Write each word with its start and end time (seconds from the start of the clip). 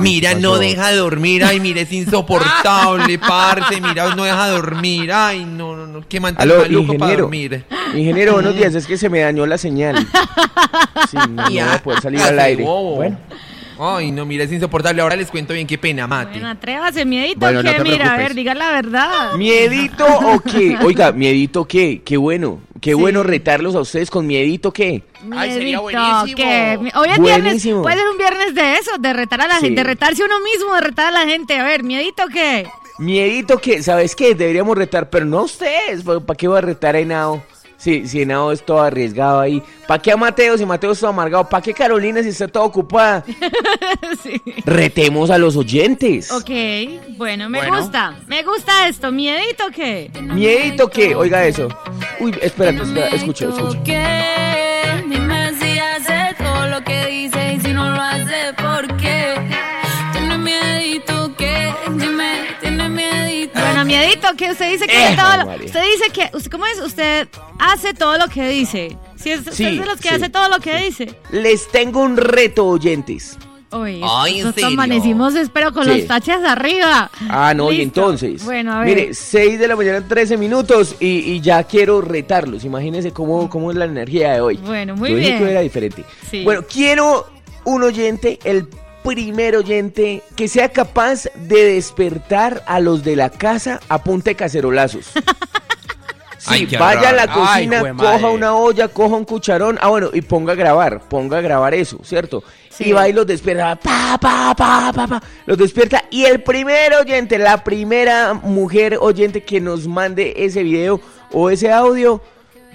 Mira, 0.00 0.34
no 0.34 0.58
deja 0.58 0.92
dormir. 0.92 1.44
Ay, 1.44 1.60
mira, 1.60 1.80
es 1.82 1.92
insoportable, 1.92 3.18
parce. 3.28 3.80
Mira, 3.80 4.14
no 4.14 4.24
deja 4.24 4.48
dormir. 4.48 5.12
Ay, 5.12 5.44
no, 5.44 5.76
no, 5.76 5.86
no. 5.86 6.00
Qué 6.08 6.20
man 6.20 6.34
tan 6.34 6.42
Aló, 6.50 6.62
maluco 6.62 6.86
para 6.86 6.94
ingeniero. 6.94 7.22
dormir. 7.22 7.64
Ingeniero, 7.94 8.32
buenos 8.34 8.54
días. 8.54 8.74
Es 8.74 8.86
que 8.86 8.96
se 8.96 9.08
me 9.08 9.20
dañó 9.20 9.46
la 9.46 9.58
señal. 9.58 10.06
Sí, 11.10 11.16
no, 11.16 11.26
no 11.26 11.42
voy 11.44 11.58
a 11.58 11.82
poder 11.82 12.00
salir 12.00 12.20
al 12.20 12.38
aire. 12.38 12.62
bobo. 12.64 12.96
Bueno, 12.96 13.18
Ay, 13.82 14.12
no, 14.12 14.26
mira, 14.26 14.44
es 14.44 14.52
insoportable. 14.52 15.00
Ahora 15.00 15.16
les 15.16 15.30
cuento 15.30 15.54
bien 15.54 15.66
qué 15.66 15.78
pena, 15.78 16.06
mate. 16.06 16.32
Bueno, 16.32 16.48
atrévase, 16.50 17.06
miedito, 17.06 17.40
Bueno, 17.40 17.62
no 17.62 17.70
que 17.70 17.78
te 17.78 17.82
mira, 17.84 18.12
a 18.12 18.16
ver, 18.18 18.34
diga 18.34 18.54
la 18.54 18.70
verdad. 18.72 19.32
¿miedito 19.38 20.04
o 20.06 20.38
qué? 20.40 20.76
Oiga, 20.84 21.12
¿miedito 21.12 21.66
qué? 21.66 22.02
Qué 22.04 22.18
bueno. 22.18 22.60
Qué 22.80 22.90
Sí. 22.90 22.94
bueno 22.94 23.22
retarlos 23.22 23.74
a 23.74 23.80
ustedes 23.80 24.10
con 24.10 24.26
miedito 24.26 24.72
qué. 24.72 25.02
Ay, 25.32 25.50
sería 25.52 25.80
Miedito, 25.80 25.82
buenísimo. 25.82 26.36
que- 26.36 26.78
Hoy 26.98 27.08
es 27.10 27.20
viernes, 27.20 27.42
Buenísimo. 27.44 27.82
puede 27.82 27.96
ser 27.96 28.08
un 28.08 28.16
viernes 28.18 28.54
de 28.54 28.74
eso, 28.74 28.90
de 28.98 29.12
retar 29.12 29.40
a 29.42 29.46
la 29.48 29.56
Sí. 29.56 29.66
gente, 29.66 29.80
de 29.82 29.84
retarse 29.84 30.24
uno 30.24 30.40
mismo, 30.40 30.74
de 30.74 30.80
retar 30.80 31.06
a 31.06 31.10
la 31.10 31.26
gente. 31.30 31.58
A 31.58 31.64
ver, 31.64 31.82
miedito, 31.82 32.22
¿qué? 32.32 32.66
Miedito 32.98 33.58
qué, 33.58 33.82
¿sabes 33.82 34.14
qué? 34.16 34.34
Deberíamos 34.34 34.76
retar, 34.76 35.10
pero 35.10 35.24
no 35.26 35.42
ustedes. 35.42 36.02
¿Para 36.02 36.36
qué 36.36 36.48
voy 36.48 36.58
a 36.58 36.62
retar 36.62 36.96
a 36.96 37.00
Henao? 37.00 37.42
Si, 37.80 38.06
si 38.06 38.20
Henao 38.20 38.52
es 38.52 38.62
todo 38.62 38.82
arriesgado 38.82 39.40
ahí. 39.40 39.62
¿Para 39.88 40.02
qué 40.02 40.12
a 40.12 40.16
Mateo 40.18 40.58
si 40.58 40.66
Mateo 40.66 40.92
es 40.92 41.00
todo 41.00 41.08
amargado? 41.10 41.48
¿Para 41.48 41.62
qué 41.62 41.72
Carolina 41.72 42.22
si 42.22 42.28
está 42.28 42.46
toda 42.46 42.66
ocupada? 42.66 43.24
sí. 44.22 44.40
Retemos 44.66 45.30
a 45.30 45.38
los 45.38 45.56
oyentes. 45.56 46.30
Ok, 46.30 46.50
bueno, 47.16 47.48
me 47.48 47.58
Bueno. 47.58 47.80
gusta, 47.80 48.18
me 48.26 48.42
gusta 48.42 48.86
esto. 48.86 49.10
¿Miedito 49.10 49.64
qué? 49.74 50.10
¿Miedito 50.20 50.88
qué? 50.90 51.14
Oiga 51.14 51.46
eso. 51.46 51.68
Uy, 52.20 52.36
espérate, 52.42 52.82
espera, 52.82 53.08
escucha, 53.08 53.46
escucha. 53.48 53.80
Miedito, 63.84 64.28
que 64.36 64.50
usted 64.50 64.70
dice 64.72 64.86
que 64.86 64.96
Eh, 65.12 65.16
todo 65.16 65.36
lo- 65.44 65.64
usted 65.64 65.82
dice 65.82 66.10
que, 66.12 66.36
usted- 66.36 66.50
¿cómo 66.50 66.66
es? 66.66 66.78
Usted 66.80 67.28
hace 67.58 67.94
todo 67.94 68.18
lo 68.18 68.28
que 68.28 68.48
dice. 68.48 68.96
Si 69.16 69.30
es, 69.30 69.40
usted 69.40 69.52
Sí, 69.52 69.64
es 69.64 69.78
de 69.80 69.86
los 69.86 70.00
que 70.00 70.08
sí, 70.08 70.14
hace 70.14 70.28
todo 70.30 70.48
lo 70.48 70.58
que 70.60 70.76
dice. 70.78 71.14
Les 71.30 71.68
tengo 71.68 72.00
un 72.02 72.16
reto, 72.16 72.66
oyentes. 72.66 73.36
Uy, 73.72 74.00
Ay, 74.04 74.38
¿en 74.38 74.44
nosotros 74.46 74.72
amanecimos, 74.72 75.34
espero, 75.36 75.72
con 75.72 75.84
Sí. 75.84 75.90
los 75.98 76.06
taches 76.08 76.38
arriba. 76.44 77.08
Ah, 77.28 77.54
no, 77.54 77.70
y 77.70 77.82
entonces. 77.82 78.44
Bueno, 78.44 78.72
a 78.72 78.80
ver. 78.80 78.88
Mire, 78.96 79.14
6 79.14 79.60
de 79.60 79.68
la 79.68 79.76
mañana, 79.76 80.02
13 80.08 80.36
minutos 80.36 80.96
y, 80.98 81.06
y 81.06 81.40
ya 81.40 81.62
quiero 81.62 82.00
retarlos. 82.00 82.64
Imagínense 82.64 83.12
cómo, 83.12 83.48
cómo 83.48 83.70
es 83.70 83.76
la 83.76 83.84
energía 83.84 84.32
de 84.32 84.40
hoy. 84.40 84.56
Bueno, 84.56 84.96
muy 84.96 85.10
Yo 85.10 85.16
dije 85.16 85.28
bien. 85.30 85.44
que 85.44 85.50
era 85.52 85.60
diferente. 85.60 86.04
Sí. 86.28 86.42
Bueno, 86.42 86.62
quiero 86.68 87.28
un 87.64 87.84
oyente, 87.84 88.40
el 88.42 88.66
primer 89.02 89.56
oyente, 89.56 90.22
que 90.36 90.48
sea 90.48 90.70
capaz 90.70 91.24
de 91.34 91.74
despertar 91.74 92.62
a 92.66 92.80
los 92.80 93.02
de 93.02 93.16
la 93.16 93.30
casa 93.30 93.80
a 93.88 94.02
punta 94.02 94.30
de 94.30 94.36
cacerolazos. 94.36 95.12
Sí, 96.40 96.66
Ay, 96.70 96.76
vaya 96.78 97.10
a 97.10 97.12
la 97.12 97.26
cocina, 97.26 97.82
Ay, 97.84 97.92
coja 97.94 98.30
una 98.30 98.56
olla, 98.56 98.88
coja 98.88 99.14
un 99.14 99.26
cucharón, 99.26 99.78
ah 99.82 99.90
bueno, 99.90 100.08
y 100.10 100.22
ponga 100.22 100.54
a 100.54 100.56
grabar, 100.56 101.02
ponga 101.06 101.36
a 101.36 101.40
grabar 101.42 101.74
eso, 101.74 101.98
¿cierto? 102.02 102.42
Sí. 102.70 102.84
Y 102.88 102.92
va 102.92 103.06
y 103.06 103.12
los 103.12 103.26
despierta, 103.26 103.76
pa, 103.76 104.16
pa, 104.18 104.54
pa, 104.56 104.90
pa, 104.90 105.06
pa, 105.06 105.22
los 105.44 105.58
despierta, 105.58 106.06
y 106.10 106.24
el 106.24 106.42
primer 106.42 106.94
oyente, 106.94 107.36
la 107.36 107.62
primera 107.62 108.32
mujer 108.32 108.96
oyente 108.98 109.42
que 109.42 109.60
nos 109.60 109.86
mande 109.86 110.32
ese 110.38 110.62
video 110.62 111.02
o 111.30 111.50
ese 111.50 111.70
audio, 111.70 112.22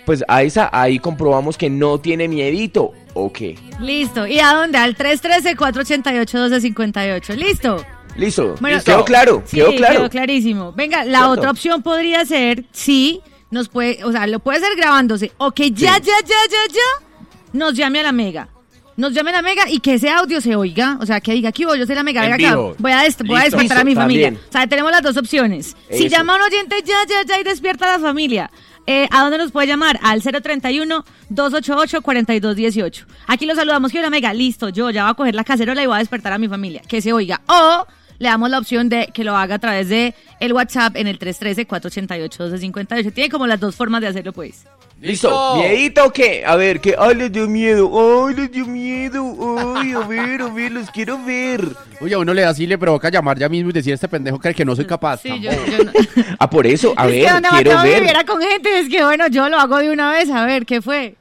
pues 0.06 0.24
a 0.28 0.44
esa, 0.44 0.69
ahí 0.72 1.00
comprobamos 1.00 1.57
que 1.57 1.72
no 1.72 2.00
tiene 2.00 2.28
miedito, 2.28 2.94
¿o 3.16 3.34
qué? 3.34 3.58
Listo. 3.80 4.28
¿Y 4.28 4.40
a 4.40 4.53
dónde? 4.53 4.78
Al 4.78 4.96
313-488-1258. 4.96 7.36
Listo. 7.36 7.84
Listo, 8.16 8.56
Bueno, 8.62 8.81
quedó 8.81 9.03
claro, 9.03 9.44
Sí, 9.46 9.58
quedó 9.58 9.76
claro. 9.76 9.96
quedó 9.98 10.09
clarísimo. 10.09 10.72
Venga, 10.72 11.03
la 11.03 11.18
¿Cierto? 11.20 11.31
otra 11.34 11.52
opción 11.52 11.84
podría 11.84 12.24
ser, 12.25 12.64
sí, 12.72 13.20
nos 13.52 13.68
puede, 13.68 14.02
o 14.06 14.12
sea, 14.14 14.25
lo 14.25 14.40
puede 14.40 14.59
hacer 14.59 14.74
grabándose, 14.78 15.34
o 15.38 15.52
que 15.52 15.72
ya, 15.72 15.96
Sí. 15.96 16.04
ya, 16.06 16.14
ya, 16.25 16.36
ya, 16.50 16.74
ya, 16.74 16.81
nos 17.52 17.74
llame 17.74 18.00
a 18.00 18.04
la 18.04 18.14
mega. 18.14 18.48
Nos 18.97 19.11
llame 19.13 19.31
a 19.31 19.33
la 19.33 19.41
mega 19.41 19.69
y 19.69 19.79
que 19.79 19.95
ese 19.95 20.09
audio 20.09 20.39
se 20.39 20.56
oiga, 20.56 20.97
o 21.01 21.06
sea, 21.06 21.19
que 21.19 21.33
diga, 21.33 21.50
aquí 21.50 21.66
voy, 21.66 21.78
yo 21.78 21.85
soy 21.85 21.95
la 21.95 22.03
mega, 22.03 22.23
En 22.25 22.31
venga 22.31 22.47
acá, 22.47 22.56
vivo. 22.56 22.75
voy 22.79 22.91
a, 22.94 23.03
dest- 23.03 23.28
voy 23.28 23.38
a 23.38 23.41
Listo. 23.44 23.57
despertar 23.57 23.79
a 23.79 23.83
mi 23.83 23.89
Listo, 23.91 24.01
familia. 24.01 24.28
también. 24.28 24.47
O 24.47 24.51
sea, 24.53 24.67
tenemos 24.67 24.89
las 24.91 25.01
dos 25.01 25.17
opciones. 25.17 25.75
Si 25.89 26.06
Eso. 26.06 26.16
llama 26.16 26.35
un 26.38 26.41
oyente, 26.44 26.78
ya, 26.85 26.95
ya, 27.09 27.23
ya, 27.28 27.38
y 27.39 27.44
despierta 27.44 27.94
a 27.94 27.97
la 27.97 28.03
familia. 28.07 28.50
Eh, 28.88 29.07
¿A 29.11 29.22
dónde 29.23 29.38
nos 29.39 29.51
puede 29.51 29.67
llamar? 29.67 30.00
Al 30.03 30.22
031-288-4218. 30.22 33.06
Aquí 33.28 33.45
lo 33.45 33.56
saludamos, 33.56 33.91
que 33.91 34.01
la 34.01 34.09
mega, 34.09 34.33
listo, 34.33 34.69
yo 34.69 34.89
ya 34.91 35.03
voy 35.03 35.12
a 35.12 35.16
coger 35.16 35.35
la 35.35 35.44
cacerola 35.44 35.83
y 35.83 35.88
voy 35.88 35.95
a 35.95 36.00
despertar 36.00 36.33
a 36.33 36.38
mi 36.38 36.47
familia. 36.47 36.81
Que 36.88 37.01
se 37.01 37.12
oiga. 37.13 37.41
O 37.47 37.85
le 38.19 38.29
damos 38.29 38.50
la 38.50 38.59
opción 38.59 38.88
de 38.88 39.09
que 39.13 39.23
lo 39.23 39.35
haga 39.35 39.56
a 39.56 39.59
través 39.59 39.89
de 39.89 40.13
el 40.39 40.53
WhatsApp 40.53 40.95
en 40.95 41.07
el 41.07 41.19
313-488-1258. 41.19 43.13
Tiene 43.13 43.29
como 43.29 43.47
las 43.47 43.59
dos 43.59 43.75
formas 43.75 44.01
de 44.01 44.07
hacerlo, 44.07 44.33
pues. 44.33 44.63
Listo, 45.01 45.57
miedito 45.57 46.06
o 46.06 46.09
qué? 46.11 46.44
A 46.45 46.56
ver, 46.56 46.79
que, 46.79 46.95
ay, 46.97 47.16
les 47.16 47.31
dio 47.31 47.47
miedo, 47.47 47.91
ay, 48.28 48.33
les 48.33 48.51
dio 48.51 48.66
miedo, 48.66 49.75
ay, 49.75 49.91
a 49.91 50.00
ver, 50.00 50.41
a 50.41 50.47
ver, 50.47 50.72
los 50.72 50.89
quiero 50.89 51.23
ver. 51.23 51.61
Oye, 52.00 52.16
a 52.16 52.17
uno 52.19 52.33
le 52.33 52.41
da 52.41 52.50
así, 52.50 52.66
le 52.66 52.78
provoca 52.78 53.09
llamar 53.09 53.38
ya 53.38 53.50
mismo 53.50 53.69
y 53.69 53.73
decir 53.73 53.91
a 53.91 53.95
este 53.95 54.07
pendejo 54.07 54.39
que, 54.39 54.53
que 54.53 54.66
no 54.66 54.75
soy 54.75 54.85
capaz. 54.85 55.17
Sí, 55.22 55.39
yo, 55.41 55.51
yo 55.51 55.83
no. 55.83 55.91
Ah, 56.39 56.50
por 56.50 56.66
eso, 56.66 56.94
a 56.97 57.06
es 57.06 57.11
ver, 57.11 57.25
que 57.25 57.31
donde 57.33 57.50
quiero 57.50 57.81
ver. 57.83 58.00
viviera 58.00 58.23
con 58.23 58.41
gente, 58.41 58.79
es 58.79 58.89
que 58.89 59.03
bueno, 59.03 59.28
yo 59.28 59.47
lo 59.50 59.57
hago 59.57 59.78
de 59.78 59.91
una 59.91 60.11
vez, 60.11 60.29
a 60.31 60.45
ver, 60.45 60.66
¿qué 60.66 60.81
fue? 60.81 61.16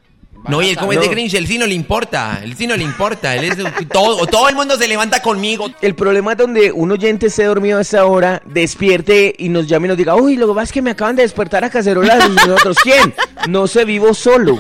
No, 0.51 0.61
y 0.63 0.69
él 0.71 0.77
como 0.77 0.93
es 0.93 1.01
de. 1.01 1.09
Grinch, 1.09 1.35
él 1.35 1.47
sí 1.47 1.59
no 1.59 1.67
le 1.67 1.75
importa. 1.75 2.41
Él 2.43 2.55
sí 2.57 2.67
no 2.67 2.77
le 2.77 2.85
importa. 2.85 3.35
Él 3.35 3.45
es 3.45 3.57
todo, 3.89 4.27
todo 4.27 4.49
el 4.49 4.55
mundo 4.55 4.77
se 4.77 4.87
levanta 4.89 5.21
conmigo. 5.23 5.71
El 5.81 5.95
problema 5.95 6.33
es 6.33 6.39
donde 6.39 6.71
un 6.73 6.91
oyente 6.93 7.27
esté 7.27 7.45
dormido 7.45 7.79
a 7.79 7.83
esa 7.83 8.05
hora, 8.07 8.43
despierte 8.45 9.35
y 9.39 9.49
nos 9.49 9.67
llame 9.67 9.87
y 9.87 9.89
nos 9.89 9.97
diga, 9.99 10.15
uy, 10.17 10.37
lo 10.37 10.47
que 10.49 10.55
pasa 10.55 10.65
es 10.65 10.73
que 10.73 10.83
me 10.83 10.91
acaban 10.91 11.17
de 11.17 11.23
despertar 11.23 11.65
a 11.65 11.71
cacerolas 11.71 12.25
y 12.29 12.33
nosotros, 12.33 12.77
¿quién? 12.83 13.15
No 13.49 13.67
se 13.67 13.85
vivo 13.85 14.13
solo. 14.15 14.59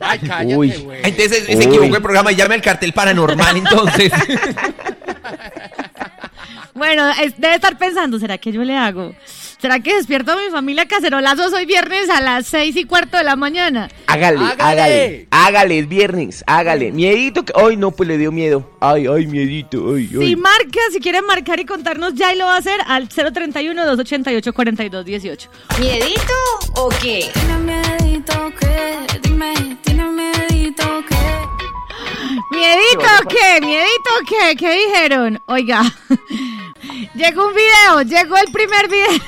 Ay, 0.00 0.18
cállate, 0.20 0.56
Uy. 0.56 0.72
Entonces 1.02 1.44
se 1.44 1.52
equivocó 1.62 1.96
el 1.96 2.02
programa 2.02 2.32
y 2.32 2.36
llame 2.36 2.54
al 2.54 2.62
cartel 2.62 2.92
paranormal, 2.92 3.56
entonces. 3.56 4.10
Bueno, 6.74 7.10
es- 7.20 7.34
debe 7.38 7.56
estar 7.56 7.76
pensando, 7.76 8.18
¿será 8.18 8.38
que 8.38 8.52
yo 8.52 8.62
le 8.62 8.76
hago? 8.76 9.14
¿Será 9.60 9.78
que 9.80 9.94
despierto 9.94 10.32
a 10.32 10.36
mi 10.36 10.48
familia 10.50 10.86
cacerolazos 10.88 11.52
hoy 11.52 11.66
viernes 11.66 12.08
a 12.08 12.22
las 12.22 12.46
seis 12.46 12.74
y 12.76 12.84
cuarto 12.84 13.18
de 13.18 13.24
la 13.24 13.36
mañana? 13.36 13.90
Hágale, 14.06 14.38
hágale, 14.38 14.62
Hágale. 14.62 15.26
hágale, 15.30 15.78
es 15.80 15.88
viernes, 15.88 16.42
hágale. 16.46 16.92
Miedito, 16.92 17.44
que, 17.44 17.52
ay, 17.54 17.76
no, 17.76 17.90
pues 17.90 18.08
le 18.08 18.16
dio 18.16 18.32
miedo. 18.32 18.70
Ay, 18.80 19.06
ay, 19.06 19.26
miedito, 19.26 19.94
ay, 19.94 20.08
Si 20.08 20.16
ay. 20.18 20.34
marca, 20.36 20.80
si 20.92 21.00
quieren 21.00 21.26
marcar 21.26 21.60
y 21.60 21.66
contarnos 21.66 22.14
ya 22.14 22.32
y 22.32 22.38
lo 22.38 22.46
va 22.46 22.54
a 22.54 22.58
hacer 22.58 22.80
al 22.86 23.10
031-288-4218. 23.10 25.48
¿Miedito 25.78 26.32
o 26.76 26.88
qué? 27.02 27.28
Tiene 27.34 27.58
miedito 27.58 28.50
que, 28.58 28.96
dime, 29.22 29.52
tiene 29.82 30.04
miedito 30.04 31.04
que. 31.06 31.16
¿Miedito 32.56 33.28
qué? 33.28 33.60
¿Miedito 33.60 34.10
qué? 34.26 34.56
¿Qué 34.56 34.72
dijeron? 34.86 35.38
Oiga, 35.46 35.82
llegó 37.14 37.48
un 37.48 37.54
video, 37.54 38.02
llegó 38.02 38.36
el 38.36 38.52
primer 38.52 38.88
video. 38.88 39.20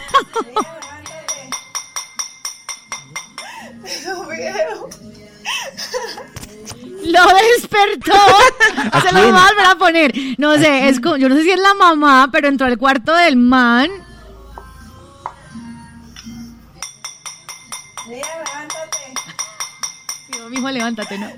despertó. 7.56 8.12
Se 9.00 9.12
lo 9.12 9.20
voy 9.20 9.28
a 9.28 9.46
volver 9.46 9.66
a 9.66 9.74
poner. 9.76 10.12
No 10.38 10.56
sé, 10.56 10.88
es 10.88 11.00
como, 11.00 11.16
yo 11.16 11.28
no 11.28 11.36
sé 11.36 11.42
si 11.42 11.50
es 11.50 11.60
la 11.60 11.74
mamá, 11.74 12.28
pero 12.32 12.48
entró 12.48 12.66
al 12.66 12.78
cuarto 12.78 13.14
del 13.14 13.36
man. 13.36 13.90
Digo, 20.28 20.48
mijo, 20.48 20.70
levántate, 20.70 21.18
¿no? 21.18 21.28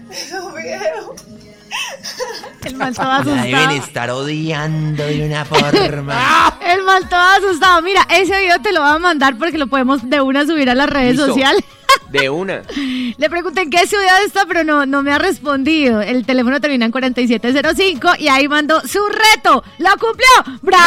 El 2.65 2.77
man 2.77 2.95
todo 2.95 3.05
La 3.07 3.21
deben 3.23 3.55
asustado. 3.55 3.71
estar 3.73 4.11
odiando 4.11 5.05
de 5.07 5.27
una 5.27 5.45
forma. 5.45 6.59
El 6.67 6.83
mal 6.83 7.09
todo 7.09 7.21
asustado. 7.21 7.83
Mira, 7.83 8.07
ese 8.11 8.39
video 8.39 8.61
te 8.61 8.73
lo 8.73 8.81
voy 8.83 8.91
a 8.91 8.99
mandar 8.99 9.37
porque 9.37 9.59
lo 9.59 9.67
podemos 9.67 10.09
de 10.09 10.21
una 10.21 10.47
subir 10.47 10.71
a 10.71 10.75
las 10.75 10.89
redes 10.89 11.13
Listo. 11.17 11.27
sociales. 11.29 11.65
De 12.11 12.31
una. 12.31 12.63
Le 13.19 13.31
pregunté 13.31 13.63
en 13.63 13.71
qué 13.71 13.87
ciudad 13.87 14.23
está, 14.25 14.47
pero 14.47 14.65
no, 14.65 14.87
no 14.87 15.03
me 15.03 15.13
ha 15.13 15.19
respondido. 15.19 16.01
El 16.01 16.25
teléfono 16.25 16.61
termina 16.61 16.87
en 16.87 16.93
4705 16.93 18.13
y 18.19 18.29
ahí 18.29 18.49
mandó 18.49 18.81
su 18.87 19.01
reto. 19.09 19.63
¡Lo 19.79 19.91
cumplió! 19.99 20.59
¡Bravo! 20.63 20.85